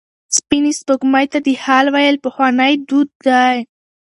سپینې 0.37 0.71
سپوږمۍ 0.79 1.25
ته 1.31 1.39
د 1.45 1.49
حال 1.63 1.85
ویل 1.95 2.15
پخوانی 2.25 2.73
دود 2.87 3.09
دی. 3.27 3.57